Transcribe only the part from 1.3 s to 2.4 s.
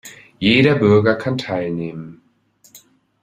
teilnehmen.